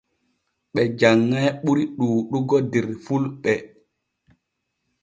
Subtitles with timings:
[0.73, 3.53] Ɓe janŋay ɓuri ɗuuɗugo der fulɓe.